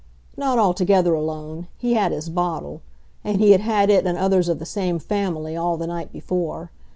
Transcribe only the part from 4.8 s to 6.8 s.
family all the night before.